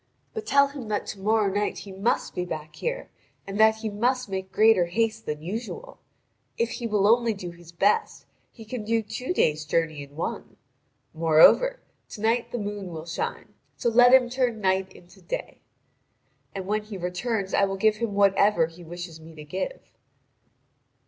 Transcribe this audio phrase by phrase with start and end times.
[0.33, 3.11] But tell him that to morrow night he must be back here,
[3.45, 5.99] and that he must make greater haste than usual.
[6.57, 10.57] If he will only do his best, he can do two days' journey in one.
[11.13, 15.61] Moreover, to night the moon will shine; so let him turn night into day.
[16.55, 19.81] And when he returns I will give him whatever he wishes me to give."